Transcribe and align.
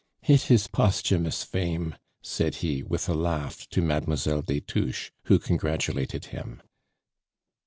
"It 0.27 0.49
is 0.49 0.65
posthumous 0.65 1.43
fame," 1.43 1.93
said 2.23 2.55
he, 2.65 2.81
with 2.81 3.07
a 3.07 3.13
laugh, 3.13 3.69
to 3.69 3.83
Mademoiselle 3.83 4.41
des 4.41 4.61
Touches, 4.61 5.11
who 5.25 5.37
congratulated 5.37 6.25
him. 6.33 6.63